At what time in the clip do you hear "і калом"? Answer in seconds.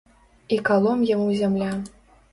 0.55-1.05